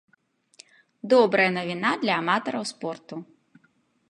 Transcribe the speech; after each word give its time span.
Добрая 1.13 1.45
навіна 1.59 1.91
для 2.05 2.13
аматараў 2.23 2.63
спорту. 2.73 3.15